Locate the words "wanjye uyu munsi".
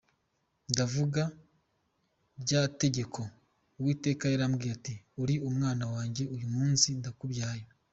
5.93-6.87